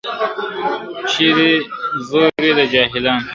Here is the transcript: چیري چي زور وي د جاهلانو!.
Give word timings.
چیري 1.11 1.51
چي 1.61 1.61
زور 2.07 2.31
وي 2.41 2.51
د 2.57 2.59
جاهلانو!. 2.73 3.25